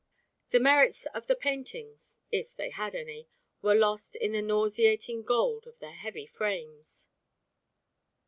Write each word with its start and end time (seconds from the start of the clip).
The 0.49 0.59
merits 0.59 1.05
of 1.13 1.27
the 1.27 1.35
paintings, 1.35 2.17
if 2.31 2.55
they 2.55 2.71
had 2.71 2.95
any, 2.95 3.29
were 3.61 3.75
lost 3.75 4.15
in 4.15 4.31
the 4.31 4.41
nauseating 4.41 5.21
gold 5.21 5.67
of 5.67 5.77
their 5.77 5.93
heavy 5.93 6.25
frames. 6.25 7.07